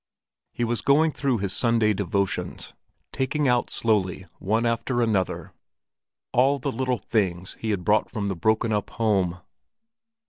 He 0.51 0.63
was 0.63 0.81
going 0.81 1.11
through 1.11 1.37
his 1.37 1.55
Sunday 1.55 1.93
devotions, 1.93 2.73
taking 3.11 3.47
out 3.47 3.69
slowly, 3.69 4.25
one 4.39 4.65
after 4.65 4.99
another, 4.99 5.53
all 6.33 6.57
the 6.57 6.71
little 6.71 6.97
things 6.97 7.55
he 7.59 7.69
had 7.69 7.85
brought 7.85 8.09
from 8.09 8.25
the 8.27 8.35
broken 8.35 8.73
up 8.73 8.89
home. 8.89 9.41